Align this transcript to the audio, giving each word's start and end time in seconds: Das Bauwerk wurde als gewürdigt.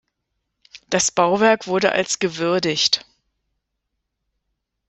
Das 0.89 1.11
Bauwerk 1.11 1.67
wurde 1.67 1.91
als 1.91 2.17
gewürdigt. 2.17 3.05